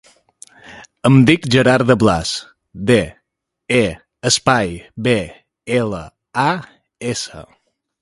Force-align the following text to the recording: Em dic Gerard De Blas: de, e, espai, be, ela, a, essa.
Em 1.09 1.19
dic 1.29 1.45
Gerard 1.55 1.87
De 1.89 1.97
Blas: 2.05 2.31
de, 2.91 2.97
e, 3.83 3.85
espai, 4.33 4.75
be, 5.09 5.17
ela, 5.85 6.05
a, 6.51 6.51
essa. 7.17 7.49